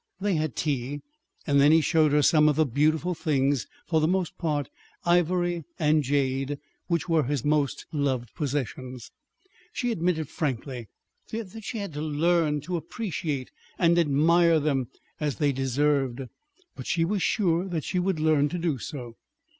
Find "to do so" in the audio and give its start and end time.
18.49-19.17